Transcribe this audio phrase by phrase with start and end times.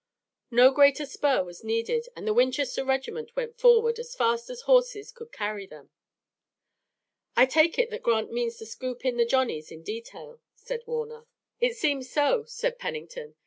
[0.49, 5.11] No greater spur was needed and the Winchester regiment went forward as fast as horses
[5.11, 5.91] could carry them.
[7.37, 11.27] "I take it that Grant means to scoop in the Johnnies in detail," said Warner.
[11.59, 13.35] "It seems so," said Pennington.